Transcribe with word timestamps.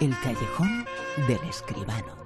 El 0.00 0.14
callejón 0.20 0.86
del 1.26 1.40
escribano. 1.48 2.16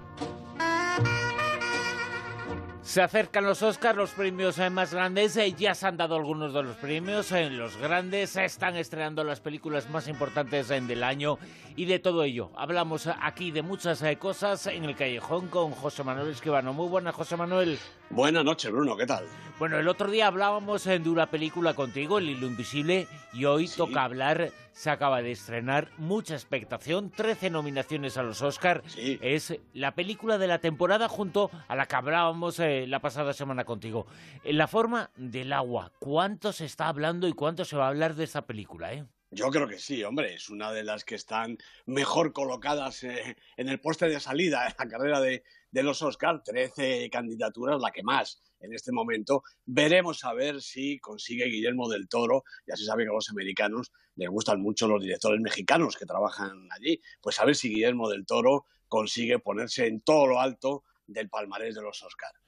Se 2.82 3.00
acercan 3.00 3.44
los 3.44 3.62
Oscars, 3.62 3.96
los 3.96 4.10
premios 4.10 4.58
eh, 4.58 4.68
más 4.68 4.92
grandes. 4.92 5.34
Eh, 5.38 5.54
ya 5.54 5.74
se 5.74 5.86
han 5.86 5.96
dado 5.96 6.16
algunos 6.16 6.52
de 6.52 6.62
los 6.62 6.76
premios. 6.76 7.32
En 7.32 7.56
los 7.56 7.78
grandes 7.78 8.28
se 8.28 8.44
están 8.44 8.76
estrenando 8.76 9.24
las 9.24 9.40
películas 9.40 9.88
más 9.88 10.06
importantes 10.06 10.70
eh, 10.70 10.82
del 10.82 11.02
año. 11.02 11.38
Y 11.74 11.86
de 11.86 11.98
todo 11.98 12.24
ello 12.24 12.50
hablamos 12.56 13.06
aquí 13.06 13.50
de 13.50 13.62
muchas 13.62 14.04
cosas 14.18 14.66
en 14.66 14.84
el 14.84 14.94
callejón 14.94 15.48
con 15.48 15.70
José 15.70 16.04
Manuel 16.04 16.28
Esquivano. 16.28 16.74
Muy 16.74 16.88
buenas, 16.88 17.14
José 17.14 17.38
Manuel. 17.38 17.78
Buenas 18.12 18.44
noches, 18.44 18.70
Bruno. 18.70 18.94
¿Qué 18.94 19.06
tal? 19.06 19.24
Bueno, 19.58 19.78
el 19.78 19.88
otro 19.88 20.10
día 20.10 20.26
hablábamos 20.26 20.84
de 20.84 21.08
una 21.08 21.30
película 21.30 21.72
contigo, 21.72 22.18
El 22.18 22.28
Hilo 22.28 22.46
Invisible. 22.46 23.08
Y 23.32 23.46
hoy 23.46 23.68
toca 23.68 24.04
hablar 24.04 24.50
se 24.72 24.90
acaba 24.90 25.22
de 25.22 25.32
estrenar, 25.32 25.88
mucha 25.98 26.34
expectación, 26.34 27.10
13 27.10 27.50
nominaciones 27.50 28.16
a 28.16 28.22
los 28.22 28.42
Oscars. 28.42 28.82
Es 28.98 29.58
la 29.72 29.94
película 29.94 30.36
de 30.36 30.46
la 30.46 30.58
temporada 30.58 31.08
junto 31.08 31.50
a 31.68 31.76
la 31.76 31.86
que 31.86 31.96
hablábamos 31.96 32.58
eh, 32.60 32.86
la 32.86 33.00
pasada 33.00 33.32
semana 33.32 33.64
contigo. 33.64 34.06
En 34.44 34.58
la 34.58 34.66
forma 34.66 35.10
del 35.16 35.52
agua, 35.52 35.92
¿cuánto 35.98 36.52
se 36.52 36.66
está 36.66 36.88
hablando 36.88 37.28
y 37.28 37.32
cuánto 37.32 37.64
se 37.64 37.76
va 37.76 37.86
a 37.86 37.88
hablar 37.88 38.14
de 38.14 38.24
esta 38.24 38.42
película? 38.42 38.92
Eh? 38.92 39.04
Yo 39.34 39.48
creo 39.48 39.66
que 39.66 39.78
sí, 39.78 40.04
hombre, 40.04 40.34
es 40.34 40.50
una 40.50 40.72
de 40.72 40.84
las 40.84 41.04
que 41.04 41.14
están 41.14 41.56
mejor 41.86 42.34
colocadas 42.34 43.02
eh, 43.02 43.34
en 43.56 43.70
el 43.70 43.80
poste 43.80 44.06
de 44.06 44.20
salida 44.20 44.66
en 44.66 44.74
la 44.78 44.86
carrera 44.86 45.22
de, 45.22 45.42
de 45.70 45.82
los 45.82 46.02
Oscars, 46.02 46.42
13 46.44 47.08
candidaturas, 47.08 47.80
la 47.80 47.92
que 47.92 48.02
más 48.02 48.42
en 48.60 48.74
este 48.74 48.92
momento. 48.92 49.42
Veremos 49.64 50.22
a 50.26 50.34
ver 50.34 50.60
si 50.60 50.98
consigue 50.98 51.46
Guillermo 51.46 51.88
del 51.88 52.10
Toro, 52.10 52.44
ya 52.66 52.76
se 52.76 52.84
sabe 52.84 53.04
que 53.04 53.10
a 53.10 53.14
los 53.14 53.30
americanos 53.30 53.90
les 54.16 54.28
gustan 54.28 54.60
mucho 54.60 54.86
los 54.86 55.02
directores 55.02 55.40
mexicanos 55.40 55.96
que 55.96 56.04
trabajan 56.04 56.68
allí, 56.70 57.00
pues 57.22 57.40
a 57.40 57.46
ver 57.46 57.56
si 57.56 57.70
Guillermo 57.70 58.10
del 58.10 58.26
Toro 58.26 58.66
consigue 58.86 59.38
ponerse 59.38 59.86
en 59.86 60.02
todo 60.02 60.26
lo 60.26 60.40
alto 60.42 60.84
del 61.06 61.30
palmarés 61.30 61.74
de 61.74 61.80
los 61.80 62.02
Oscars. 62.02 62.41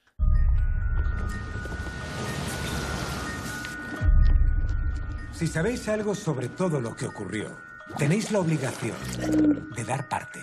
Si 5.35 5.47
sabéis 5.47 5.89
algo 5.89 6.15
sobre 6.15 6.47
todo 6.47 6.79
lo 6.79 6.95
que 6.95 7.07
ocurrió, 7.07 7.51
tenéis 7.97 8.31
la 8.31 8.39
obligación 8.39 8.95
de 9.75 9.83
dar 9.83 10.07
parte. 10.07 10.39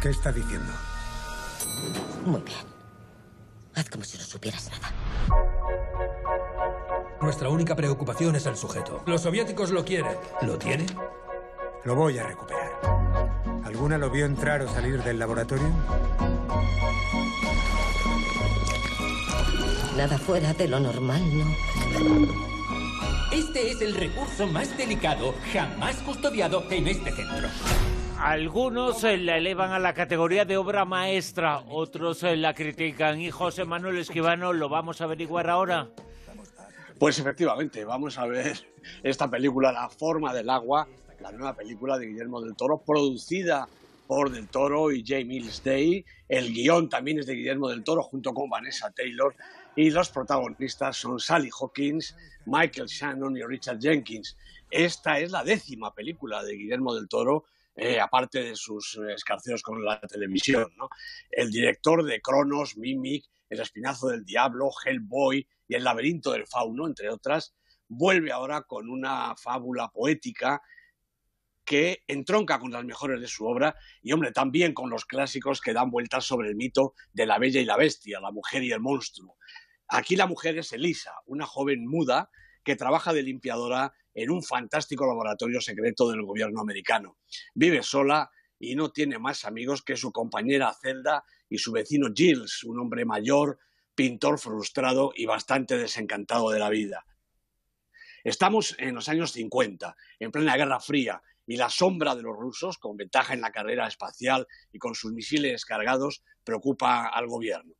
¿Qué 0.00 0.10
está 0.10 0.30
diciendo? 0.30 0.72
Muy 2.24 2.40
bien. 2.42 2.60
Haz 3.74 3.90
como 3.90 4.04
si 4.04 4.16
no 4.16 4.22
supieras 4.22 4.70
nada. 4.70 4.92
Nuestra 7.20 7.48
única 7.48 7.74
preocupación 7.74 8.36
es 8.36 8.46
el 8.46 8.56
sujeto. 8.56 9.02
Los 9.06 9.22
soviéticos 9.22 9.70
lo 9.72 9.84
quieren. 9.84 10.16
¿Lo 10.42 10.56
tienen? 10.56 10.86
Lo 11.84 11.96
voy 11.96 12.18
a 12.18 12.28
recuperar. 12.28 12.70
¿Alguna 13.64 13.98
lo 13.98 14.08
vio 14.08 14.24
entrar 14.24 14.62
o 14.62 14.68
salir 14.72 15.02
del 15.02 15.18
laboratorio? 15.18 15.66
Nada 19.96 20.18
fuera 20.18 20.52
de 20.52 20.66
lo 20.66 20.80
normal, 20.80 21.22
¿no? 21.38 21.44
Este 23.30 23.70
es 23.70 23.80
el 23.80 23.94
recurso 23.94 24.44
más 24.48 24.76
delicado 24.76 25.34
jamás 25.52 25.96
custodiado 26.02 26.64
en 26.70 26.88
este 26.88 27.12
centro. 27.12 27.48
Algunos 28.18 29.04
eh, 29.04 29.16
la 29.18 29.36
elevan 29.36 29.70
a 29.70 29.78
la 29.78 29.94
categoría 29.94 30.44
de 30.44 30.56
obra 30.56 30.84
maestra, 30.84 31.60
otros 31.68 32.24
eh, 32.24 32.36
la 32.36 32.54
critican. 32.54 33.20
Y 33.20 33.30
José 33.30 33.64
Manuel 33.64 33.98
Esquivano, 33.98 34.52
¿lo 34.52 34.68
vamos 34.68 35.00
a 35.00 35.04
averiguar 35.04 35.48
ahora? 35.48 35.88
Pues 36.98 37.20
efectivamente, 37.20 37.84
vamos 37.84 38.18
a 38.18 38.26
ver 38.26 38.56
esta 39.04 39.30
película, 39.30 39.70
La 39.70 39.88
forma 39.88 40.34
del 40.34 40.50
agua, 40.50 40.88
la 41.20 41.30
nueva 41.30 41.54
película 41.54 41.98
de 41.98 42.06
Guillermo 42.06 42.40
del 42.40 42.56
Toro, 42.56 42.82
producida 42.84 43.68
por 44.06 44.30
Del 44.30 44.48
Toro 44.48 44.92
y 44.92 45.04
Jamie 45.06 45.24
Mills 45.24 45.62
Day. 45.62 46.04
El 46.28 46.52
guion 46.52 46.88
también 46.88 47.18
es 47.18 47.26
de 47.26 47.34
Guillermo 47.34 47.68
del 47.68 47.84
Toro 47.84 48.02
junto 48.02 48.32
con 48.32 48.48
Vanessa 48.48 48.90
Taylor 48.90 49.34
y 49.76 49.90
los 49.90 50.10
protagonistas 50.10 50.96
son 50.96 51.18
Sally 51.18 51.50
Hawkins, 51.58 52.16
Michael 52.46 52.88
Shannon 52.88 53.36
y 53.36 53.42
Richard 53.42 53.78
Jenkins. 53.80 54.36
Esta 54.70 55.18
es 55.18 55.30
la 55.30 55.44
décima 55.44 55.94
película 55.94 56.42
de 56.42 56.54
Guillermo 56.54 56.94
del 56.94 57.08
Toro 57.08 57.44
eh, 57.76 57.98
aparte 57.98 58.42
de 58.42 58.56
sus 58.56 59.00
escarceos 59.08 59.62
con 59.62 59.84
la 59.84 60.00
televisión. 60.00 60.70
El 61.30 61.50
director 61.50 62.04
de 62.04 62.20
Cronos, 62.20 62.76
Mimic, 62.76 63.24
El 63.50 63.60
Espinazo 63.60 64.08
del 64.08 64.24
Diablo, 64.24 64.70
Hellboy 64.84 65.46
y 65.66 65.74
El 65.74 65.82
Laberinto 65.82 66.30
del 66.32 66.46
Fauno, 66.46 66.86
entre 66.86 67.10
otras, 67.10 67.54
vuelve 67.88 68.30
ahora 68.30 68.62
con 68.62 68.88
una 68.88 69.34
fábula 69.36 69.88
poética 69.88 70.62
que 71.64 72.04
entronca 72.06 72.58
con 72.58 72.72
las 72.72 72.84
mejores 72.84 73.20
de 73.20 73.28
su 73.28 73.46
obra 73.46 73.74
y, 74.02 74.12
hombre, 74.12 74.32
también 74.32 74.74
con 74.74 74.90
los 74.90 75.04
clásicos 75.04 75.60
que 75.60 75.72
dan 75.72 75.90
vueltas 75.90 76.24
sobre 76.24 76.48
el 76.48 76.56
mito 76.56 76.94
de 77.12 77.26
la 77.26 77.38
bella 77.38 77.60
y 77.60 77.64
la 77.64 77.76
bestia, 77.76 78.20
la 78.20 78.30
mujer 78.30 78.62
y 78.62 78.72
el 78.72 78.80
monstruo. 78.80 79.36
Aquí 79.88 80.16
la 80.16 80.26
mujer 80.26 80.58
es 80.58 80.72
Elisa, 80.72 81.12
una 81.26 81.46
joven 81.46 81.86
muda 81.86 82.30
que 82.62 82.76
trabaja 82.76 83.12
de 83.12 83.22
limpiadora 83.22 83.92
en 84.14 84.30
un 84.30 84.42
fantástico 84.42 85.06
laboratorio 85.06 85.60
secreto 85.60 86.10
del 86.10 86.22
gobierno 86.22 86.60
americano. 86.60 87.18
Vive 87.54 87.82
sola 87.82 88.30
y 88.58 88.76
no 88.76 88.90
tiene 88.90 89.18
más 89.18 89.44
amigos 89.44 89.82
que 89.82 89.96
su 89.96 90.12
compañera 90.12 90.74
Zelda 90.80 91.24
y 91.48 91.58
su 91.58 91.72
vecino 91.72 92.08
Giles, 92.14 92.64
un 92.64 92.78
hombre 92.80 93.04
mayor, 93.04 93.58
pintor 93.94 94.38
frustrado 94.38 95.12
y 95.14 95.26
bastante 95.26 95.76
desencantado 95.76 96.50
de 96.50 96.58
la 96.58 96.70
vida. 96.70 97.04
Estamos 98.24 98.74
en 98.78 98.94
los 98.94 99.08
años 99.10 99.32
50, 99.32 99.94
en 100.18 100.30
plena 100.30 100.56
Guerra 100.56 100.80
Fría, 100.80 101.22
y 101.46 101.56
la 101.56 101.70
sombra 101.70 102.14
de 102.14 102.22
los 102.22 102.36
rusos, 102.36 102.78
con 102.78 102.96
ventaja 102.96 103.34
en 103.34 103.40
la 103.40 103.52
carrera 103.52 103.86
espacial 103.86 104.46
y 104.72 104.78
con 104.78 104.94
sus 104.94 105.12
misiles 105.12 105.64
cargados, 105.64 106.22
preocupa 106.42 107.06
al 107.06 107.26
gobierno. 107.26 107.74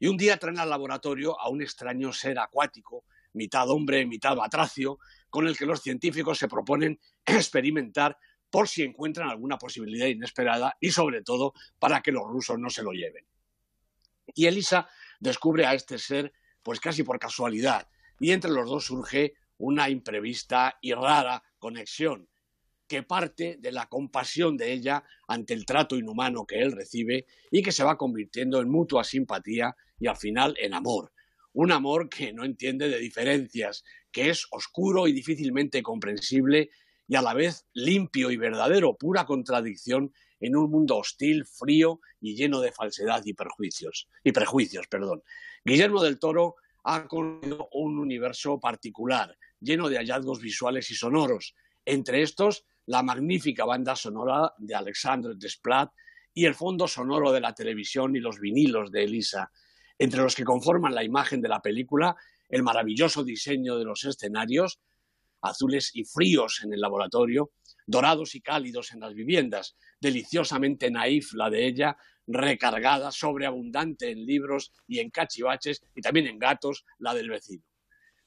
Y 0.00 0.06
un 0.06 0.16
día 0.16 0.38
traen 0.38 0.58
al 0.58 0.70
laboratorio 0.70 1.38
a 1.40 1.48
un 1.48 1.62
extraño 1.62 2.12
ser 2.12 2.38
acuático 2.38 3.04
mitad 3.32 3.68
hombre, 3.70 4.06
mitad 4.06 4.36
batracio, 4.36 4.98
con 5.30 5.46
el 5.46 5.56
que 5.56 5.66
los 5.66 5.82
científicos 5.82 6.38
se 6.38 6.48
proponen 6.48 6.98
experimentar 7.26 8.16
por 8.50 8.68
si 8.68 8.82
encuentran 8.82 9.28
alguna 9.28 9.58
posibilidad 9.58 10.06
inesperada 10.06 10.76
y 10.80 10.90
sobre 10.90 11.22
todo 11.22 11.52
para 11.78 12.00
que 12.00 12.12
los 12.12 12.24
rusos 12.24 12.58
no 12.58 12.70
se 12.70 12.82
lo 12.82 12.92
lleven. 12.92 13.26
Y 14.34 14.46
Elisa 14.46 14.88
descubre 15.20 15.66
a 15.66 15.74
este 15.74 15.98
ser 15.98 16.32
pues 16.62 16.80
casi 16.80 17.02
por 17.02 17.18
casualidad 17.18 17.88
y 18.20 18.32
entre 18.32 18.50
los 18.50 18.68
dos 18.68 18.86
surge 18.86 19.34
una 19.58 19.88
imprevista 19.90 20.78
y 20.80 20.92
rara 20.94 21.42
conexión 21.58 22.28
que 22.88 23.02
parte 23.02 23.58
de 23.60 23.70
la 23.70 23.86
compasión 23.86 24.56
de 24.56 24.72
ella 24.72 25.04
ante 25.28 25.54
el 25.54 25.66
trato 25.66 25.96
inhumano 25.96 26.46
que 26.46 26.60
él 26.60 26.72
recibe 26.72 27.26
y 27.50 27.62
que 27.62 27.72
se 27.72 27.84
va 27.84 27.98
convirtiendo 27.98 28.60
en 28.60 28.70
mutua 28.70 29.04
simpatía 29.04 29.76
y 30.00 30.06
al 30.06 30.16
final 30.16 30.56
en 30.58 30.74
amor, 30.74 31.12
un 31.52 31.70
amor 31.70 32.08
que 32.08 32.32
no 32.32 32.44
entiende 32.44 32.88
de 32.88 32.98
diferencias, 32.98 33.84
que 34.10 34.30
es 34.30 34.46
oscuro 34.50 35.06
y 35.06 35.12
difícilmente 35.12 35.82
comprensible 35.82 36.70
y 37.06 37.16
a 37.16 37.22
la 37.22 37.34
vez 37.34 37.66
limpio 37.72 38.30
y 38.30 38.36
verdadero, 38.36 38.96
pura 38.96 39.24
contradicción 39.24 40.12
en 40.40 40.56
un 40.56 40.70
mundo 40.70 40.96
hostil, 40.98 41.46
frío 41.46 42.00
y 42.20 42.36
lleno 42.36 42.60
de 42.60 42.70
falsedad 42.70 43.22
y 43.24 43.34
perjuicios. 43.34 44.08
Y 44.22 44.32
prejuicios, 44.32 44.86
perdón. 44.86 45.22
Guillermo 45.64 46.02
del 46.02 46.18
Toro 46.18 46.56
ha 46.84 47.06
construido 47.06 47.68
un 47.72 47.98
universo 47.98 48.60
particular, 48.60 49.36
lleno 49.60 49.88
de 49.88 49.96
hallazgos 49.96 50.40
visuales 50.40 50.90
y 50.90 50.94
sonoros. 50.94 51.54
Entre 51.84 52.22
estos, 52.22 52.64
la 52.88 53.02
magnífica 53.02 53.66
banda 53.66 53.94
sonora 53.94 54.54
de 54.56 54.74
Alexandre 54.74 55.34
Desplat 55.36 55.90
y 56.32 56.46
el 56.46 56.54
fondo 56.54 56.88
sonoro 56.88 57.32
de 57.32 57.40
la 57.40 57.52
televisión 57.52 58.16
y 58.16 58.20
los 58.20 58.40
vinilos 58.40 58.90
de 58.90 59.04
Elisa 59.04 59.50
entre 59.98 60.22
los 60.22 60.34
que 60.34 60.44
conforman 60.44 60.94
la 60.94 61.04
imagen 61.04 61.42
de 61.42 61.48
la 61.48 61.60
película, 61.60 62.16
el 62.48 62.62
maravilloso 62.62 63.24
diseño 63.24 63.76
de 63.76 63.84
los 63.84 64.04
escenarios, 64.04 64.80
azules 65.42 65.90
y 65.94 66.04
fríos 66.04 66.62
en 66.64 66.72
el 66.72 66.80
laboratorio, 66.80 67.50
dorados 67.86 68.34
y 68.34 68.40
cálidos 68.40 68.92
en 68.92 69.00
las 69.00 69.12
viviendas, 69.12 69.76
deliciosamente 70.00 70.90
naif 70.90 71.34
la 71.34 71.50
de 71.50 71.66
ella, 71.66 71.96
recargada, 72.26 73.10
sobreabundante 73.10 74.10
en 74.10 74.24
libros 74.24 74.72
y 74.86 75.00
en 75.00 75.10
cachivaches 75.10 75.82
y 75.94 76.00
también 76.00 76.26
en 76.26 76.38
gatos 76.38 76.86
la 76.98 77.12
del 77.12 77.28
vecino, 77.28 77.64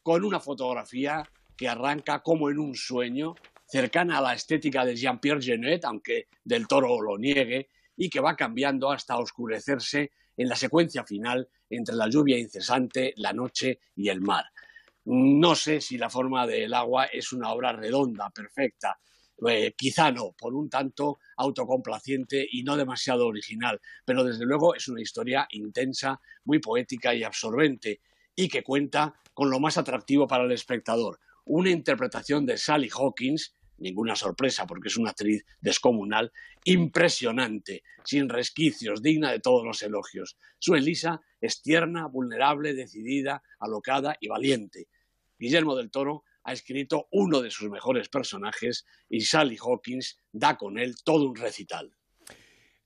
con 0.04 0.24
una 0.24 0.40
fotografía 0.40 1.24
que 1.58 1.68
arranca 1.68 2.22
como 2.22 2.50
en 2.50 2.60
un 2.60 2.76
sueño, 2.76 3.36
cercana 3.72 4.18
a 4.18 4.22
la 4.22 4.34
estética 4.34 4.84
de 4.84 4.98
Jean-Pierre 4.98 5.42
Genet, 5.42 5.86
aunque 5.86 6.28
del 6.44 6.68
toro 6.68 7.02
lo 7.02 7.18
niegue, 7.18 7.70
y 7.96 8.10
que 8.10 8.20
va 8.20 8.36
cambiando 8.36 8.92
hasta 8.92 9.18
oscurecerse 9.18 10.12
en 10.36 10.50
la 10.50 10.58
secuencia 10.58 11.06
final 11.06 11.48
entre 11.70 11.96
la 11.96 12.10
lluvia 12.10 12.38
incesante, 12.38 13.14
la 13.16 13.32
noche 13.32 13.80
y 13.96 14.10
el 14.10 14.20
mar. 14.20 14.44
No 15.06 15.56
sé 15.56 15.80
si 15.80 15.98
la 15.98 16.10
forma 16.10 16.46
del 16.46 16.74
agua 16.74 17.06
es 17.06 17.32
una 17.32 17.52
obra 17.52 17.72
redonda, 17.72 18.30
perfecta. 18.30 19.00
Eh, 19.48 19.74
quizá 19.76 20.12
no, 20.12 20.34
por 20.38 20.54
un 20.54 20.70
tanto 20.70 21.20
autocomplaciente 21.38 22.46
y 22.52 22.64
no 22.64 22.76
demasiado 22.76 23.26
original, 23.26 23.80
pero 24.06 24.24
desde 24.24 24.46
luego 24.46 24.76
es 24.76 24.88
una 24.90 25.02
historia 25.02 25.48
intensa, 25.52 26.20
muy 26.44 26.60
poética 26.60 27.16
y 27.16 27.24
absorbente, 27.24 28.02
y 28.36 28.50
que 28.50 28.64
cuenta 28.64 29.16
con 29.34 29.50
lo 29.50 29.60
más 29.60 29.78
atractivo 29.78 30.28
para 30.28 30.44
el 30.44 30.52
espectador, 30.52 31.20
una 31.46 31.70
interpretación 31.70 32.46
de 32.46 32.58
Sally 32.58 32.90
Hawkins, 32.94 33.56
ninguna 33.82 34.16
sorpresa 34.16 34.66
porque 34.66 34.88
es 34.88 34.98
una 34.98 35.10
actriz 35.10 35.44
descomunal, 35.60 36.32
impresionante, 36.64 37.84
sin 38.04 38.30
resquicios, 38.30 39.02
digna 39.02 39.32
de 39.32 39.40
todos 39.40 39.66
los 39.66 39.82
elogios. 39.82 40.38
Su 40.60 40.76
Elisa 40.76 41.22
es 41.42 41.62
tierna, 41.62 42.08
vulnerable, 42.08 42.74
decidida, 42.74 43.44
alocada 43.60 44.16
y 44.20 44.28
valiente. 44.28 44.88
Guillermo 45.38 45.76
del 45.76 45.92
Toro 45.92 46.24
ha 46.44 46.54
escrito 46.54 47.08
uno 47.12 47.42
de 47.42 47.52
sus 47.52 47.70
mejores 47.70 48.10
personajes 48.10 48.86
y 49.10 49.22
Sally 49.22 49.58
Hawkins 49.58 50.20
da 50.32 50.58
con 50.58 50.78
él 50.78 50.96
todo 51.04 51.30
un 51.30 51.36
recital. 51.36 51.94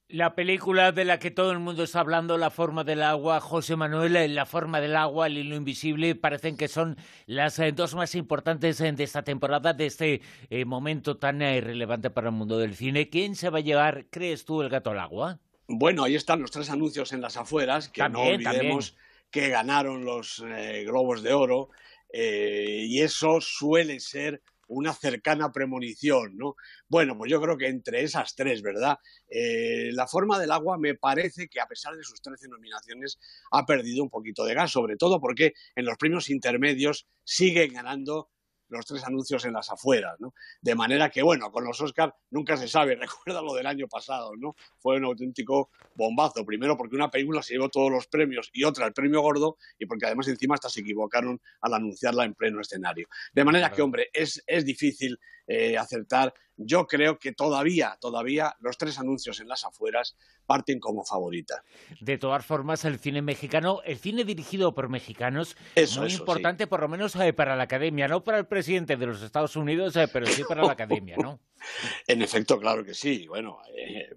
La 0.07 0.35
película 0.35 0.91
de 0.91 1.03
la 1.03 1.17
que 1.17 1.31
todo 1.31 1.51
el 1.51 1.57
mundo 1.57 1.83
está 1.83 1.99
hablando, 1.99 2.37
La 2.37 2.51
forma 2.51 2.83
del 2.83 3.01
agua, 3.01 3.39
José 3.39 3.75
Manuel, 3.75 4.35
La 4.35 4.45
forma 4.45 4.79
del 4.79 4.95
agua, 4.95 5.25
El 5.25 5.39
hilo 5.39 5.55
invisible, 5.55 6.13
parecen 6.13 6.57
que 6.57 6.67
son 6.67 6.95
las 7.25 7.57
eh, 7.57 7.71
dos 7.71 7.95
más 7.95 8.13
importantes 8.13 8.79
eh, 8.81 8.91
de 8.91 9.03
esta 9.03 9.23
temporada, 9.23 9.73
de 9.73 9.87
este 9.87 10.21
eh, 10.51 10.63
momento 10.63 11.17
tan 11.17 11.39
relevante 11.39 12.11
para 12.11 12.29
el 12.29 12.35
mundo 12.35 12.59
del 12.59 12.75
cine. 12.75 13.09
¿Quién 13.09 13.35
se 13.35 13.49
va 13.49 13.57
a 13.57 13.61
llevar, 13.61 14.05
crees 14.11 14.45
tú, 14.45 14.61
el 14.61 14.69
gato 14.69 14.91
al 14.91 14.99
agua? 14.99 15.39
Bueno, 15.67 16.03
ahí 16.03 16.13
están 16.13 16.39
los 16.39 16.51
tres 16.51 16.69
anuncios 16.69 17.11
en 17.11 17.21
las 17.21 17.35
afueras, 17.35 17.89
que 17.89 18.07
no 18.07 18.21
olvidemos 18.21 18.95
que 19.31 19.49
ganaron 19.49 20.05
los 20.05 20.45
Globos 20.85 21.23
de 21.23 21.33
Oro, 21.33 21.69
y 22.13 23.01
eso 23.01 23.41
suele 23.41 23.99
ser 23.99 24.43
una 24.67 24.93
cercana 24.93 25.51
premonición, 25.51 26.37
¿no? 26.37 26.55
Bueno, 26.87 27.17
pues 27.17 27.31
yo 27.31 27.41
creo 27.41 27.57
que 27.57 27.67
entre 27.67 28.03
esas 28.03 28.35
tres, 28.35 28.61
¿verdad? 28.61 28.97
Eh, 29.29 29.91
la 29.93 30.07
forma 30.07 30.39
del 30.39 30.51
agua 30.51 30.77
me 30.77 30.95
parece 30.95 31.47
que 31.47 31.59
a 31.59 31.67
pesar 31.67 31.95
de 31.95 32.03
sus 32.03 32.21
13 32.21 32.47
nominaciones 32.47 33.19
ha 33.51 33.65
perdido 33.65 34.03
un 34.03 34.09
poquito 34.09 34.45
de 34.45 34.53
gas, 34.53 34.71
sobre 34.71 34.97
todo 34.97 35.19
porque 35.19 35.53
en 35.75 35.85
los 35.85 35.97
premios 35.97 36.29
intermedios 36.29 37.07
sigue 37.23 37.67
ganando 37.67 38.29
los 38.69 38.85
tres 38.85 39.03
anuncios 39.03 39.45
en 39.45 39.53
las 39.53 39.71
afueras, 39.71 40.19
¿no? 40.19 40.33
De 40.61 40.75
manera 40.75 41.09
que, 41.09 41.21
bueno, 41.21 41.51
con 41.51 41.63
los 41.63 41.79
Oscars 41.81 42.13
nunca 42.31 42.57
se 42.57 42.67
sabe, 42.67 42.95
recuerda 43.25 43.41
lo 43.41 43.53
del 43.53 43.67
año 43.67 43.87
pasado, 43.87 44.31
¿no? 44.37 44.55
Fue 44.79 44.97
un 44.97 45.05
auténtico 45.05 45.69
bombazo, 45.95 46.45
primero 46.45 46.77
porque 46.77 46.95
una 46.95 47.09
película 47.09 47.41
se 47.41 47.53
llevó 47.53 47.69
todos 47.69 47.91
los 47.91 48.07
premios 48.07 48.49
y 48.53 48.63
otra 48.63 48.85
el 48.85 48.93
premio 48.93 49.21
gordo 49.21 49.57
y 49.79 49.85
porque 49.85 50.05
además 50.05 50.27
encima 50.27 50.55
hasta 50.55 50.69
se 50.69 50.81
equivocaron 50.81 51.39
al 51.61 51.73
anunciarla 51.73 52.25
en 52.25 52.33
pleno 52.33 52.61
escenario. 52.61 53.07
De 53.33 53.43
manera 53.43 53.71
que, 53.71 53.81
hombre, 53.81 54.09
es, 54.13 54.43
es 54.47 54.65
difícil 54.65 55.19
eh, 55.47 55.77
acertar. 55.77 56.33
Yo 56.57 56.87
creo 56.87 57.19
que 57.19 57.33
todavía, 57.33 57.97
todavía 57.99 58.55
los 58.59 58.77
tres 58.77 58.97
anuncios 58.97 59.39
en 59.41 59.47
las 59.47 59.65
afueras 59.65 60.15
parten 60.45 60.79
como 60.79 61.03
favorita. 61.03 61.63
De 61.99 62.17
todas 62.17 62.45
formas, 62.45 62.85
el 62.85 62.97
cine 62.97 63.21
mexicano, 63.21 63.81
el 63.83 63.97
cine 63.97 64.23
dirigido 64.23 64.73
por 64.73 64.89
mexicanos, 64.89 65.57
es 65.75 65.97
muy 65.97 66.13
importante 66.13 66.67
por 66.67 66.81
lo 66.81 66.87
menos 66.87 67.15
eh, 67.17 67.33
para 67.33 67.55
la 67.55 67.63
academia, 67.63 68.07
no 68.07 68.23
para 68.23 68.37
el 68.37 68.45
presidente 68.45 68.95
de 68.95 69.05
los 69.05 69.21
Estados 69.21 69.55
Unidos, 69.55 69.95
eh, 69.97 70.07
pero 70.11 70.25
sí 70.27 70.43
para 70.47 70.63
la 70.63 70.71
academia, 70.73 71.17
¿no? 71.17 71.39
en 72.07 72.21
efecto, 72.21 72.59
claro 72.59 72.83
que 72.83 72.93
sí. 72.93 73.27
Bueno, 73.27 73.59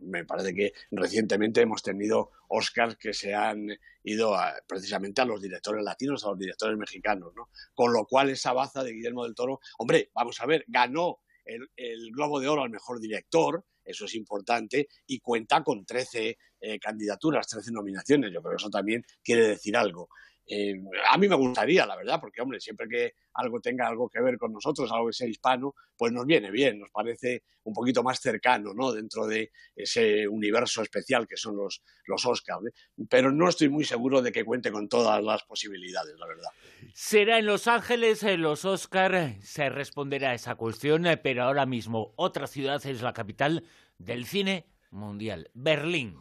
me 0.01 0.25
parece 0.25 0.55
que 0.55 0.73
recientemente 0.91 1.61
hemos 1.61 1.83
tenido 1.83 2.31
Oscars 2.49 2.97
que 2.97 3.13
se 3.13 3.35
han 3.35 3.69
ido 4.03 4.37
precisamente 4.67 5.21
a 5.21 5.25
los 5.25 5.41
directores 5.41 5.85
latinos, 5.85 6.25
a 6.25 6.31
los 6.31 6.39
directores 6.39 6.77
mexicanos, 6.79 7.33
¿no? 7.37 7.51
Con 7.75 7.93
lo 7.93 8.07
cual 8.07 8.31
esa 8.31 8.53
baza 8.53 8.83
de 8.83 8.93
Guillermo 8.93 9.25
del 9.25 9.35
Toro, 9.35 9.61
hombre, 9.79 10.11
vamos 10.15 10.41
a 10.41 10.47
ver, 10.47 10.65
ganó 10.69 11.21
el, 11.45 12.11
Globo 12.13 12.41
de 12.41 12.49
Oro 12.49 12.63
al 12.63 12.71
mejor 12.71 13.01
director, 13.01 13.65
eso 13.85 14.05
es 14.05 14.15
importante, 14.15 14.89
y 15.07 15.21
cuenta 15.21 15.63
con 15.63 15.85
13 15.85 16.39
eh, 16.61 16.79
candidaturas, 16.79 17.47
13 17.49 17.73
nominaciones. 17.73 18.33
Yo 18.33 18.43
creo 18.43 18.53
que 18.53 18.63
eso 18.63 18.71
también 18.71 19.05
quiere 19.23 19.49
decir 19.49 19.77
algo. 19.77 20.09
Eh, 20.51 20.81
a 21.11 21.19
mí 21.19 21.29
me 21.29 21.37
gustaría, 21.37 21.85
la 21.85 21.95
verdad, 21.95 22.19
porque, 22.21 22.41
hombre, 22.41 22.59
siempre 22.59 22.89
que 22.89 23.13
algo 23.35 23.61
tenga 23.61 23.87
algo 23.87 24.09
que 24.09 24.21
ver 24.21 24.39
con 24.39 24.53
nosotros, 24.53 24.91
algo 24.91 25.09
que 25.09 25.13
sea 25.13 25.29
hispano, 25.29 25.75
pues 25.97 26.11
nos 26.11 26.25
viene 26.25 26.51
bien, 26.51 26.79
nos 26.79 26.91
parece 26.91 27.43
un 27.65 27.75
poquito 27.75 28.03
más 28.03 28.19
cercano, 28.19 28.73
¿no? 28.73 28.93
Dentro 28.93 29.27
de 29.27 29.51
ese 29.77 30.27
universo 30.27 30.81
especial 30.81 31.29
que 31.29 31.37
son 31.37 31.57
los, 31.57 31.83
los 32.07 32.25
Oscars. 32.25 32.67
¿eh? 32.67 32.73
Pero 33.11 33.31
no 33.31 33.49
estoy 33.49 33.69
muy 33.69 33.85
seguro 33.85 34.23
de 34.23 34.33
que 34.33 34.45
cuente 34.45 34.73
con 34.73 34.89
todas 34.89 35.23
las 35.23 35.43
posibilidades, 35.45 36.19
la 36.19 36.27
verdad. 36.27 36.49
Será 36.95 37.39
en 37.39 37.47
Los 37.47 37.69
Ángeles, 37.69 38.23
los 38.39 38.65
Oscars, 38.65 39.37
se 39.47 39.69
responderá 39.69 40.31
a 40.31 40.35
esa 40.35 40.55
cuestión, 40.55 41.07
eh, 41.07 41.19
pero 41.19 41.43
ahora 41.43 41.67
mismo 41.67 42.15
otra 42.17 42.47
ciudad 42.47 42.85
es 42.87 43.03
la 43.03 43.13
capital 43.13 43.65
del 43.99 44.25
cine 44.25 44.67
mundial, 44.91 45.51
Berlín. 45.53 46.21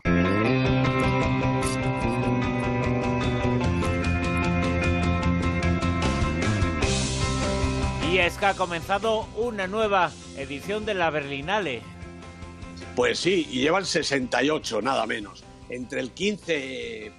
Es 8.17 8.37
que 8.37 8.47
ha 8.47 8.55
comenzado 8.55 9.27
una 9.37 9.67
nueva 9.67 10.11
edición 10.37 10.85
de 10.87 10.95
la 10.95 11.11
Berlinale. 11.11 11.83
Pues 12.95 13.19
sí, 13.19 13.47
y 13.51 13.61
llevan 13.61 13.85
68, 13.85 14.81
nada 14.81 15.05
menos. 15.05 15.43
Entre 15.69 16.01
el 16.01 16.11
15 16.11 17.05
eh, 17.05 17.11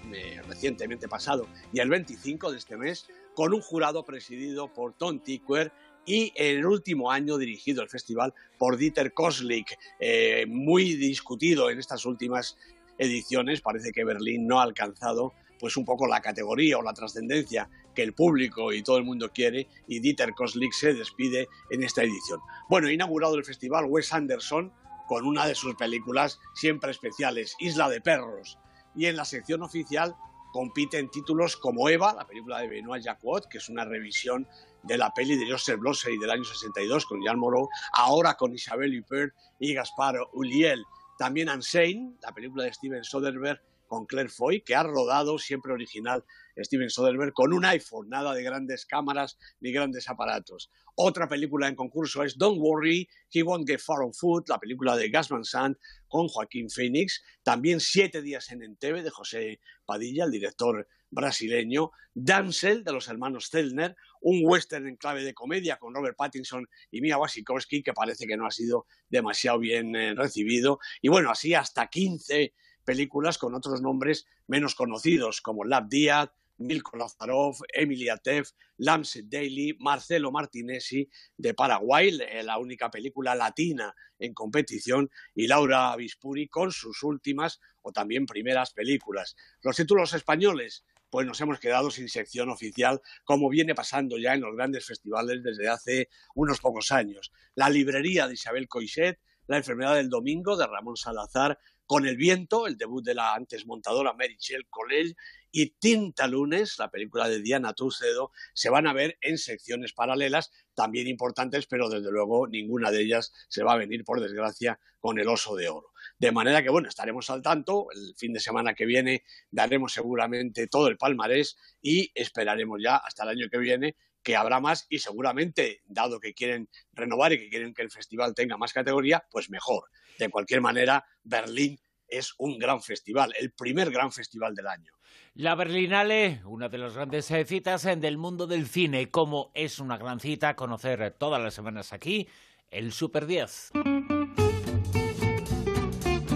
recientemente 0.48 1.06
pasado 1.06 1.46
y 1.72 1.78
el 1.78 1.88
25 1.88 2.50
de 2.50 2.58
este 2.58 2.76
mes, 2.76 3.06
con 3.34 3.54
un 3.54 3.60
jurado 3.60 4.04
presidido 4.04 4.74
por 4.74 4.92
Tom 4.94 5.20
Tickwer 5.20 5.72
y 6.04 6.32
el 6.34 6.66
último 6.66 7.12
año 7.12 7.38
dirigido 7.38 7.80
el 7.80 7.88
festival 7.88 8.34
por 8.58 8.76
Dieter 8.76 9.14
Koslik, 9.14 9.78
eh, 10.00 10.46
muy 10.48 10.94
discutido 10.94 11.70
en 11.70 11.78
estas 11.78 12.04
últimas 12.06 12.58
ediciones. 12.98 13.60
Parece 13.60 13.92
que 13.92 14.04
Berlín 14.04 14.48
no 14.48 14.58
ha 14.58 14.64
alcanzado 14.64 15.32
pues 15.58 15.76
un 15.76 15.84
poco 15.84 16.06
la 16.06 16.20
categoría 16.20 16.78
o 16.78 16.82
la 16.82 16.94
trascendencia 16.94 17.68
que 17.94 18.02
el 18.02 18.14
público 18.14 18.72
y 18.72 18.82
todo 18.82 18.98
el 18.98 19.04
mundo 19.04 19.30
quiere 19.32 19.68
y 19.86 20.00
Dieter 20.00 20.34
Koslik 20.34 20.72
se 20.72 20.94
despide 20.94 21.48
en 21.70 21.82
esta 21.82 22.02
edición. 22.02 22.40
Bueno, 22.68 22.90
inaugurado 22.90 23.36
el 23.36 23.44
festival 23.44 23.86
Wes 23.88 24.12
Anderson 24.12 24.72
con 25.08 25.26
una 25.26 25.46
de 25.46 25.54
sus 25.54 25.74
películas 25.74 26.38
siempre 26.54 26.90
especiales, 26.90 27.56
Isla 27.58 27.88
de 27.88 28.00
Perros, 28.00 28.58
y 28.94 29.06
en 29.06 29.16
la 29.16 29.24
sección 29.24 29.62
oficial 29.62 30.14
compiten 30.52 31.10
títulos 31.10 31.56
como 31.56 31.88
Eva, 31.88 32.14
la 32.14 32.26
película 32.26 32.60
de 32.60 32.68
Benoît 32.68 33.02
Jacquot, 33.02 33.48
que 33.48 33.58
es 33.58 33.68
una 33.68 33.84
revisión 33.84 34.46
de 34.82 34.98
la 34.98 35.12
peli 35.12 35.36
de 35.36 35.50
Joseph 35.50 35.80
Losey 35.80 36.18
del 36.18 36.30
año 36.30 36.44
62 36.44 37.06
con 37.06 37.20
Jean 37.22 37.38
Moreau, 37.38 37.68
ahora 37.92 38.34
con 38.34 38.54
Isabelle 38.54 38.98
Huppert 38.98 39.34
y 39.58 39.74
Gaspar 39.74 40.16
Ulliel. 40.32 40.84
También 41.18 41.48
Unsane, 41.48 42.14
la 42.22 42.32
película 42.32 42.64
de 42.64 42.72
Steven 42.72 43.04
Soderbergh 43.04 43.60
con 43.88 44.06
Claire 44.06 44.28
Foy, 44.28 44.60
que 44.60 44.76
ha 44.76 44.84
rodado 44.84 45.38
siempre 45.38 45.72
original 45.72 46.24
Steven 46.56 46.90
Soderbergh 46.90 47.32
con 47.32 47.52
un 47.52 47.64
iPhone, 47.64 48.08
nada 48.08 48.34
de 48.34 48.42
grandes 48.42 48.86
cámaras 48.86 49.38
ni 49.60 49.72
grandes 49.72 50.08
aparatos. 50.08 50.70
Otra 50.94 51.28
película 51.28 51.68
en 51.68 51.74
concurso 51.74 52.22
es 52.22 52.36
Don't 52.36 52.58
Worry, 52.60 53.08
He 53.32 53.42
Won't 53.42 53.68
Get 53.68 53.80
Far 53.80 54.02
on 54.02 54.12
Foot, 54.12 54.48
la 54.48 54.58
película 54.58 54.96
de 54.96 55.08
Gasman 55.08 55.44
Sand 55.44 55.76
con 56.08 56.28
Joaquín 56.28 56.70
Phoenix. 56.70 57.22
También 57.42 57.80
Siete 57.80 58.22
días 58.22 58.50
en 58.50 58.62
Entebbe 58.62 59.02
de 59.02 59.10
José 59.10 59.60
Padilla, 59.84 60.24
el 60.24 60.30
director 60.30 60.86
brasileño. 61.10 61.90
Dancel 62.14 62.82
de 62.82 62.92
los 62.92 63.08
hermanos 63.08 63.48
Zellner, 63.50 63.94
un 64.20 64.40
western 64.42 64.88
en 64.88 64.96
clave 64.96 65.22
de 65.22 65.34
comedia 65.34 65.78
con 65.78 65.94
Robert 65.94 66.16
Pattinson 66.16 66.68
y 66.90 67.00
Mia 67.00 67.16
Wasikowski 67.16 67.82
que 67.82 67.92
parece 67.92 68.26
que 68.26 68.36
no 68.36 68.46
ha 68.46 68.50
sido 68.50 68.86
demasiado 69.08 69.60
bien 69.60 69.94
eh, 69.94 70.14
recibido. 70.14 70.80
Y 71.00 71.08
bueno, 71.08 71.30
así 71.30 71.54
hasta 71.54 71.86
15 71.86 72.54
películas 72.88 73.36
con 73.36 73.54
otros 73.54 73.82
nombres 73.82 74.26
menos 74.46 74.74
conocidos, 74.74 75.42
como 75.42 75.62
Lab 75.62 75.90
Díaz, 75.90 76.30
Milko 76.56 76.96
Lazarov, 76.96 77.58
Emilia 77.70 78.16
Teff, 78.16 78.52
Lamset 78.78 79.26
Daily, 79.26 79.76
Marcelo 79.78 80.32
Martinesi 80.32 81.06
de 81.36 81.52
Paraguay, 81.52 82.18
la 82.42 82.56
única 82.56 82.90
película 82.90 83.34
latina 83.34 83.94
en 84.18 84.32
competición, 84.32 85.10
y 85.34 85.48
Laura 85.48 85.94
Bispuri 85.96 86.48
con 86.48 86.72
sus 86.72 87.02
últimas 87.02 87.60
o 87.82 87.92
también 87.92 88.24
primeras 88.24 88.72
películas. 88.72 89.36
Los 89.60 89.76
títulos 89.76 90.14
españoles, 90.14 90.86
pues 91.10 91.26
nos 91.26 91.38
hemos 91.42 91.60
quedado 91.60 91.90
sin 91.90 92.08
sección 92.08 92.48
oficial, 92.48 93.02
como 93.22 93.50
viene 93.50 93.74
pasando 93.74 94.16
ya 94.16 94.32
en 94.32 94.40
los 94.40 94.56
grandes 94.56 94.86
festivales 94.86 95.42
desde 95.42 95.68
hace 95.68 96.08
unos 96.34 96.58
pocos 96.60 96.90
años. 96.90 97.32
La 97.54 97.68
librería 97.68 98.26
de 98.26 98.32
Isabel 98.32 98.66
Coixet, 98.66 99.18
La 99.46 99.56
enfermedad 99.58 99.94
del 99.94 100.10
domingo 100.10 100.56
de 100.58 100.66
Ramón 100.66 100.96
Salazar, 100.96 101.58
con 101.88 102.06
el 102.06 102.18
viento, 102.18 102.66
el 102.66 102.76
debut 102.76 103.02
de 103.02 103.14
la 103.14 103.34
antes 103.34 103.66
montadora 103.66 104.12
Mary 104.12 104.36
Shell 104.38 104.66
College 104.68 105.14
y 105.50 105.70
Tinta 105.70 106.26
Lunes, 106.26 106.78
la 106.78 106.90
película 106.90 107.26
de 107.30 107.40
Diana 107.40 107.72
Tucedo, 107.72 108.30
se 108.52 108.68
van 108.68 108.86
a 108.86 108.92
ver 108.92 109.16
en 109.22 109.38
secciones 109.38 109.94
paralelas, 109.94 110.52
también 110.74 111.08
importantes, 111.08 111.66
pero 111.66 111.88
desde 111.88 112.10
luego 112.10 112.46
ninguna 112.46 112.90
de 112.90 113.00
ellas 113.00 113.32
se 113.48 113.62
va 113.62 113.72
a 113.72 113.78
venir, 113.78 114.04
por 114.04 114.20
desgracia, 114.20 114.78
con 115.00 115.18
el 115.18 115.28
oso 115.28 115.56
de 115.56 115.70
oro. 115.70 115.92
De 116.18 116.30
manera 116.30 116.62
que, 116.62 116.68
bueno, 116.68 116.88
estaremos 116.88 117.30
al 117.30 117.40
tanto. 117.40 117.86
El 117.90 118.14
fin 118.16 118.34
de 118.34 118.40
semana 118.40 118.74
que 118.74 118.84
viene 118.84 119.22
daremos 119.50 119.94
seguramente 119.94 120.66
todo 120.66 120.88
el 120.88 120.98
palmarés 120.98 121.56
y 121.80 122.12
esperaremos 122.14 122.80
ya 122.82 122.96
hasta 122.96 123.22
el 123.22 123.30
año 123.30 123.48
que 123.50 123.58
viene 123.58 123.96
que 124.28 124.36
habrá 124.36 124.60
más 124.60 124.84
y 124.90 124.98
seguramente, 124.98 125.80
dado 125.86 126.20
que 126.20 126.34
quieren 126.34 126.68
renovar 126.92 127.32
y 127.32 127.38
que 127.38 127.48
quieren 127.48 127.72
que 127.72 127.80
el 127.80 127.90
festival 127.90 128.34
tenga 128.34 128.58
más 128.58 128.74
categoría, 128.74 129.24
pues 129.30 129.48
mejor. 129.48 129.84
De 130.18 130.28
cualquier 130.28 130.60
manera, 130.60 131.02
Berlín 131.22 131.80
es 132.06 132.34
un 132.36 132.58
gran 132.58 132.82
festival, 132.82 133.32
el 133.40 133.52
primer 133.52 133.90
gran 133.90 134.12
festival 134.12 134.54
del 134.54 134.66
año. 134.66 134.92
La 135.32 135.54
Berlinale, 135.54 136.42
una 136.44 136.68
de 136.68 136.76
las 136.76 136.92
grandes 136.92 137.30
eh, 137.30 137.46
citas 137.46 137.86
en 137.86 138.02
del 138.02 138.18
mundo 138.18 138.46
del 138.46 138.68
cine, 138.68 139.10
como 139.10 139.50
es 139.54 139.78
una 139.78 139.96
gran 139.96 140.20
cita 140.20 140.56
conocer 140.56 141.10
todas 141.12 141.40
las 141.40 141.54
semanas 141.54 141.94
aquí 141.94 142.28
el 142.70 142.92
Super 142.92 143.24
10. 143.24 143.70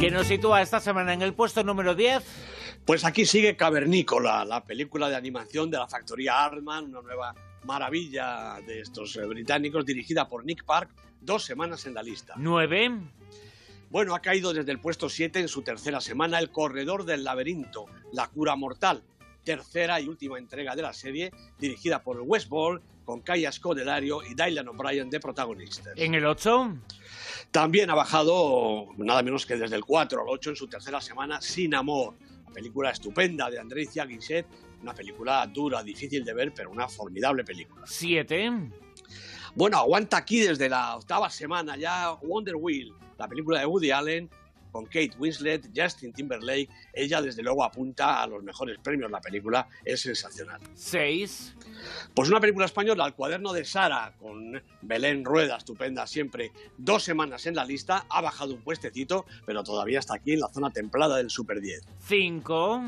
¿Qué 0.01 0.11
nos 0.11 0.29
sitúa 0.29 0.63
esta 0.63 0.81
semana 0.81 1.13
en 1.13 1.21
el 1.21 1.35
puesto 1.35 1.63
número 1.63 1.95
10? 1.95 2.25
Pues 2.87 3.05
aquí 3.05 3.27
sigue 3.27 3.55
Cavernícola, 3.55 4.47
la 4.47 4.65
película 4.65 5.11
de 5.11 5.17
animación 5.17 5.71
de 5.71 5.77
la 5.77 5.87
factoría 5.87 6.43
Artman, 6.43 6.87
una 6.87 7.03
nueva 7.03 7.52
maravilla 7.65 8.61
de 8.67 8.81
estos 8.81 9.17
eh, 9.17 9.27
británicos, 9.27 9.85
dirigida 9.85 10.29
por 10.29 10.45
Nick 10.45 10.65
Park, 10.65 10.91
dos 11.21 11.45
semanas 11.45 11.87
en 11.87 11.95
la 11.95 12.03
lista. 12.03 12.35
¿Nueve? 12.37 12.91
Bueno, 13.91 14.15
ha 14.15 14.21
caído 14.21 14.55
desde 14.55 14.73
el 14.73 14.81
puesto 14.81 15.09
7 15.09 15.41
en 15.41 15.49
su 15.49 15.63
tercera 15.63 16.01
semana 16.01 16.39
El 16.39 16.51
Corredor 16.51 17.05
del 17.05 17.25
Laberinto, 17.25 17.87
La 18.13 18.27
Cura 18.29 18.57
Mortal, 18.57 19.03
tercera 19.45 20.01
y 20.01 20.09
última 20.09 20.39
entrega 20.39 20.75
de 20.75 20.83
la 20.83 20.93
serie, 20.93 21.31
dirigida 21.59 22.03
por 22.03 22.21
Wes 22.21 22.49
Ball, 22.49 22.81
con 23.05 23.21
Kaya 23.21 23.53
Scodelario 23.53 24.23
y 24.23 24.35
Dylan 24.35 24.69
O'Brien 24.69 25.11
de 25.11 25.21
protagonistas. 25.21 25.93
¿En 25.97 26.15
el 26.15 26.25
8? 26.25 26.79
También 27.51 27.91
ha 27.91 27.95
bajado 27.95 28.87
nada 28.97 29.23
menos 29.23 29.45
que 29.45 29.57
desde 29.57 29.77
el 29.77 29.85
4 29.85 30.23
al 30.23 30.29
8 30.29 30.51
en 30.51 30.57
su 30.57 30.69
tercera 30.69 31.01
semana 31.01 31.41
Sin 31.41 31.75
Amor, 31.75 32.15
película 32.53 32.91
estupenda 32.91 33.51
de 33.51 33.59
Andrea 33.59 34.05
Guiset, 34.05 34.47
una 34.83 34.95
película 34.95 35.47
dura, 35.47 35.83
difícil 35.83 36.25
de 36.25 36.35
ver, 36.35 36.53
pero 36.55 36.71
una 36.71 36.89
formidable 36.89 37.45
película. 37.45 37.85
¿Siete? 37.87 38.51
Bueno, 39.55 39.79
aguanta 39.79 40.17
aquí 40.17 40.41
desde 40.41 40.69
la 40.69 40.97
octava 40.97 41.29
semana 41.29 41.77
ya 41.77 42.13
Wonder 42.23 42.57
Wheel, 42.57 42.95
la 43.19 43.29
película 43.29 43.61
de 43.61 43.67
Woody 43.67 43.91
Allen 43.91 44.31
con 44.73 44.87
Kate 44.87 45.13
Winslet, 45.19 45.71
Justin 45.77 46.13
Timberlake. 46.13 46.69
Ella, 46.93 47.21
desde 47.21 47.43
luego, 47.43 47.63
apunta 47.63 48.23
a 48.23 48.27
los 48.27 48.43
mejores 48.43 48.79
premios. 48.83 49.11
La 49.11 49.21
película 49.21 49.69
es 49.85 50.01
sensacional. 50.01 50.61
¿Seis? 50.75 51.55
Pues 52.15 52.29
una 52.29 52.41
película 52.41 52.67
española, 52.67 53.07
El 53.07 53.15
cuaderno 53.15 53.53
de 53.53 53.65
Sara, 53.65 54.15
con 54.19 54.61
Belén 54.81 55.25
Rueda, 55.25 55.57
estupenda 55.57 56.07
siempre. 56.07 56.53
Dos 56.79 57.03
semanas 57.03 57.47
en 57.47 57.55
la 57.55 57.65
lista, 57.65 58.07
ha 58.09 58.21
bajado 58.21 58.55
un 58.55 58.63
puestecito, 58.63 59.27
pero 59.47 59.63
todavía 59.63 59.99
está 59.99 60.15
aquí 60.15 60.33
en 60.33 60.41
la 60.41 60.49
zona 60.49 60.71
templada 60.71 61.17
del 61.17 61.31
Super 61.31 61.61
10. 61.61 61.83
Cinco. 62.01 62.83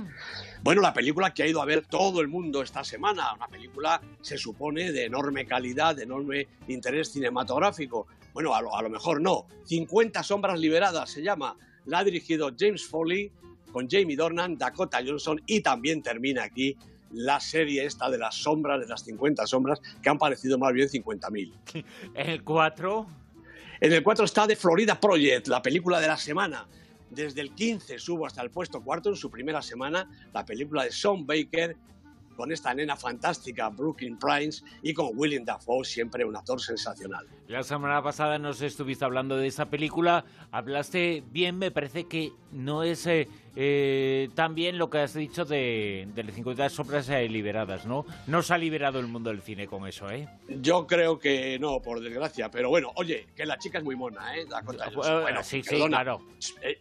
Bueno, 0.63 0.81
la 0.81 0.93
película 0.95 1.35
que 1.35 1.43
ha 1.43 1.47
ido 1.47 1.61
a 1.61 1.67
ver 1.67 1.87
todo 1.87 2.21
el 2.21 2.29
mundo 2.29 2.63
esta 2.63 2.85
semana, 2.85 3.35
una 3.35 3.49
película 3.49 4.01
se 4.23 4.39
supone 4.39 4.93
de 4.93 5.05
enorme 5.05 5.47
calidad, 5.47 5.97
de 5.97 6.05
enorme 6.05 6.49
interés 6.69 7.13
cinematográfico. 7.13 8.07
Bueno, 8.33 8.55
a 8.55 8.63
lo, 8.63 8.77
a 8.77 8.83
lo 8.83 8.91
mejor 8.91 9.21
no. 9.21 9.47
50 9.67 10.23
sombras 10.23 10.59
liberadas 10.59 11.11
se 11.11 11.23
llama 11.23 11.57
la 11.87 11.99
ha 11.99 12.05
dirigido 12.05 12.51
James 12.59 12.85
Foley 12.87 13.31
con 13.73 13.89
Jamie 13.89 14.17
Dornan, 14.17 14.57
Dakota 14.57 15.01
Johnson 15.05 15.41
y 15.47 15.61
también 15.61 16.03
termina 16.03 16.45
aquí 16.45 16.77
la 17.11 17.41
serie 17.41 17.85
esta 17.85 18.11
de 18.11 18.19
las 18.19 18.35
sombras, 18.35 18.81
de 18.81 18.87
las 18.87 19.03
50 19.05 19.47
sombras, 19.47 19.81
que 20.03 20.09
han 20.09 20.19
parecido 20.19 20.59
más 20.59 20.73
bien 20.73 20.89
50.000. 20.89 21.53
¿En 22.15 22.31
el 22.31 22.43
4? 22.43 23.07
En 23.81 23.93
el 23.93 24.03
4 24.03 24.25
está 24.25 24.47
The 24.47 24.57
Florida 24.57 24.99
Project, 24.99 25.49
la 25.49 25.63
película 25.63 26.01
de 26.01 26.09
la 26.09 26.17
semana. 26.17 26.67
Desde 27.11 27.41
el 27.41 27.55
15 27.55 27.99
subo 27.99 28.27
hasta 28.27 28.43
el 28.43 28.51
puesto 28.51 28.83
cuarto 28.83 29.11
en 29.11 29.17
su 29.17 29.31
primera 29.31 29.63
semana, 29.63 30.09
la 30.33 30.45
película 30.45 30.85
de 30.85 30.91
Sean 30.91 31.27
Baker 31.27 31.77
con 32.35 32.53
esta 32.53 32.75
nena 32.75 32.97
fantástica, 32.97 33.69
Brooklyn 33.69 34.19
Prince, 34.19 34.65
y 34.83 34.93
con 34.93 35.11
William 35.15 35.45
Dafoe, 35.45 35.85
siempre 35.85 36.25
un 36.25 36.37
actor 36.37 36.61
sensacional. 36.61 37.27
La 37.49 37.63
semana 37.63 38.03
pasada 38.03 38.39
nos 38.39 38.63
estuviste 38.63 39.05
hablando 39.05 39.37
de 39.37 39.47
esa 39.47 39.67
película, 39.67 40.25
hablaste 40.51 41.23
bien, 41.31 41.59
me 41.59 41.71
parece 41.71 42.05
que 42.05 42.33
no 42.53 42.83
es 42.83 43.07
eh, 43.07 43.29
eh, 43.57 44.29
tan 44.35 44.55
bien 44.55 44.79
lo 44.79 44.91
que 44.91 44.99
has 44.99 45.15
dicho 45.15 45.45
de, 45.45 46.09
de 46.15 46.25
las 46.25 46.35
50 46.35 46.69
sombras 46.71 47.09
eh, 47.09 47.29
liberadas, 47.29 47.87
¿no? 47.87 48.05
No 48.27 48.43
se 48.43 48.55
ha 48.55 48.59
liberado 48.59 48.99
el 48.99 49.07
mundo 49.07 49.31
del 49.31 49.43
cine 49.43 49.67
con 49.67 49.87
eso, 49.87 50.11
¿eh? 50.11 50.29
Yo 50.49 50.87
creo 50.87 51.19
que 51.19 51.59
no, 51.59 51.81
por 51.81 52.01
desgracia, 52.01 52.51
pero 52.51 52.69
bueno, 52.69 52.93
oye, 52.97 53.27
que 53.37 53.47
la 53.47 53.59
chica 53.59 53.79
es 53.79 53.85
muy 53.85 53.97
mona, 53.97 54.37
¿eh? 54.37 54.45
bueno, 54.95 55.43
sí, 55.43 55.63
sí, 55.63 55.77
claro. 55.87 56.21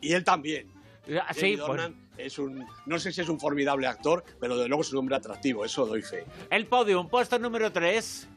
Y 0.02 0.14
él 0.14 0.24
también. 0.24 0.83
Ah, 1.22 1.34
sí, 1.34 1.58
pues 1.58 1.92
es 2.18 2.40
un, 2.40 2.66
no 2.86 3.00
sé 3.00 3.12
si 3.12 3.22
es 3.22 3.30
un 3.30 3.40
formidable 3.40 3.88
actor, 3.88 4.24
pero 4.40 4.58
de 4.58 4.68
luego 4.68 4.84
es 4.84 4.92
un 4.94 5.00
hombre 5.00 5.16
atractivo, 5.16 5.66
eso 5.66 5.86
doy 5.86 6.02
fe. 6.02 6.26
El 6.50 6.68
podium, 6.68 7.10
puesto 7.10 7.38
número 7.40 7.72
3. 7.72 8.30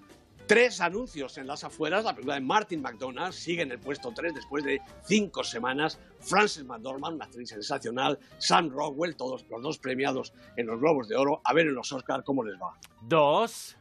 Tres 0.47 0.81
anuncios 0.81 1.39
en 1.39 1.49
las 1.49 1.65
afueras. 1.65 2.05
La 2.05 2.13
película 2.15 2.37
de 2.37 2.41
Martin 2.41 2.81
McDonagh 2.81 3.33
sigue 3.33 3.63
en 3.63 3.73
el 3.73 3.81
puesto 3.81 4.13
3 4.15 4.33
después 4.33 4.63
de 4.63 4.81
cinco 5.05 5.43
semanas. 5.43 5.99
Frances 6.21 6.65
McDormand, 6.65 7.17
una 7.17 7.25
actriz 7.25 7.49
sensacional. 7.49 8.17
Sam 8.39 8.71
Rockwell, 8.71 9.17
todos 9.17 9.45
los 9.51 9.61
dos 9.61 9.79
premiados 9.79 10.33
en 10.57 10.69
los 10.69 10.79
Globos 10.79 11.09
de 11.09 11.17
Oro. 11.17 11.41
A 11.43 11.53
ver 11.53 11.67
en 11.67 11.75
los 11.75 11.91
Oscars 11.91 12.23
cómo 12.25 12.45
les 12.45 12.55
va. 12.55 12.79
Dos. 13.03 13.77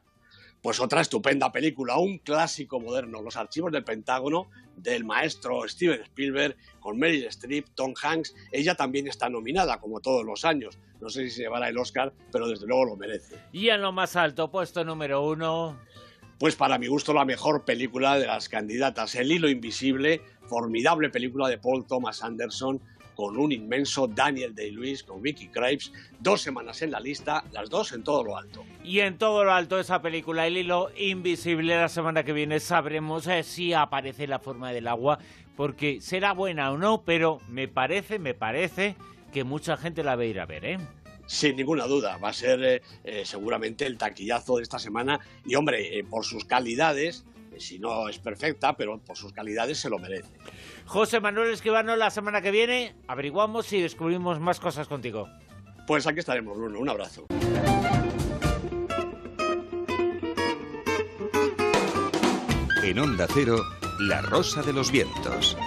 Pues 0.65 0.79
otra 0.79 1.01
estupenda 1.01 1.51
película, 1.51 1.99
un 1.99 2.17
clásico 2.17 2.79
moderno, 2.79 3.21
Los 3.21 3.37
archivos 3.37 3.71
del 3.71 3.83
Pentágono, 3.83 4.49
del 4.75 5.03
maestro 5.03 5.67
Steven 5.67 6.01
Spielberg, 6.01 6.57
con 6.79 6.97
Meryl 6.97 7.27
Streep, 7.27 7.67
Tom 7.75 7.93
Hanks. 8.01 8.33
Ella 8.51 8.73
también 8.73 9.05
está 9.05 9.29
nominada, 9.29 9.79
como 9.79 9.99
todos 9.99 10.25
los 10.25 10.43
años. 10.43 10.79
No 10.99 11.09
sé 11.09 11.25
si 11.25 11.29
se 11.29 11.41
llevará 11.43 11.69
el 11.69 11.77
Oscar, 11.77 12.13
pero 12.31 12.47
desde 12.47 12.65
luego 12.65 12.83
lo 12.85 12.95
merece. 12.95 13.35
Y 13.51 13.69
en 13.69 13.83
lo 13.83 13.91
más 13.91 14.15
alto, 14.15 14.49
puesto 14.49 14.83
número 14.83 15.23
uno. 15.23 15.79
Pues 16.39 16.55
para 16.55 16.79
mi 16.79 16.87
gusto 16.87 17.13
la 17.13 17.25
mejor 17.25 17.63
película 17.63 18.17
de 18.17 18.25
las 18.25 18.49
candidatas, 18.49 19.13
El 19.13 19.31
hilo 19.31 19.47
invisible, 19.47 20.23
formidable 20.47 21.11
película 21.11 21.47
de 21.47 21.59
Paul 21.59 21.85
Thomas 21.85 22.23
Anderson, 22.23 22.81
con 23.15 23.37
un 23.37 23.51
inmenso 23.51 24.07
Daniel 24.07 24.53
Day-Lewis, 24.53 25.03
con 25.03 25.21
Vicky 25.21 25.47
Krieps, 25.47 25.91
dos 26.19 26.41
semanas 26.41 26.81
en 26.81 26.91
la 26.91 26.99
lista, 26.99 27.43
las 27.51 27.69
dos 27.69 27.93
en 27.93 28.03
todo 28.03 28.23
lo 28.23 28.37
alto. 28.37 28.65
Y 28.83 28.99
en 28.99 29.17
todo 29.17 29.43
lo 29.43 29.53
alto 29.53 29.79
esa 29.79 30.01
película, 30.01 30.45
El 30.45 30.57
hilo 30.57 30.91
invisible, 30.97 31.75
la 31.75 31.89
semana 31.89 32.23
que 32.23 32.33
viene 32.33 32.59
sabremos 32.59 33.27
eh, 33.27 33.43
si 33.43 33.73
aparece 33.73 34.27
la 34.27 34.39
forma 34.39 34.71
del 34.71 34.87
agua, 34.87 35.19
porque 35.55 36.01
será 36.01 36.33
buena 36.33 36.71
o 36.71 36.77
no, 36.77 37.03
pero 37.03 37.39
me 37.47 37.67
parece, 37.67 38.19
me 38.19 38.33
parece 38.33 38.95
que 39.31 39.43
mucha 39.43 39.77
gente 39.77 40.03
la 40.03 40.15
va 40.15 40.23
a 40.23 40.25
ir 40.25 40.39
a 40.39 40.45
ver, 40.45 40.65
¿eh? 40.65 40.77
Sin 41.27 41.55
ninguna 41.55 41.87
duda, 41.87 42.17
va 42.17 42.29
a 42.29 42.33
ser 42.33 42.63
eh, 42.63 42.81
eh, 43.03 43.23
seguramente 43.25 43.87
el 43.87 43.97
taquillazo 43.97 44.57
de 44.57 44.63
esta 44.63 44.77
semana 44.77 45.19
y 45.45 45.55
hombre, 45.55 46.03
por 46.09 46.23
sus 46.23 46.45
calidades, 46.45 47.25
si 47.59 47.79
no 47.79 48.09
es 48.09 48.19
perfecta, 48.19 48.75
pero 48.75 48.99
por 48.99 49.17
sus 49.17 49.33
calidades 49.33 49.79
se 49.79 49.89
lo 49.89 49.99
merece. 49.99 50.31
José 50.85 51.19
Manuel 51.19 51.51
Esquivano, 51.51 51.95
la 51.95 52.09
semana 52.09 52.41
que 52.41 52.51
viene 52.51 52.95
averiguamos 53.07 53.71
y 53.73 53.81
descubrimos 53.81 54.39
más 54.39 54.59
cosas 54.59 54.87
contigo. 54.87 55.29
Pues 55.87 56.07
aquí 56.07 56.19
estaremos, 56.19 56.57
Bruno. 56.57 56.79
Un 56.79 56.89
abrazo. 56.89 57.27
En 62.83 62.99
Onda 62.99 63.27
Cero, 63.33 63.57
La 64.01 64.21
Rosa 64.21 64.61
de 64.61 64.71
los 64.71 64.91
Vientos. 64.91 65.57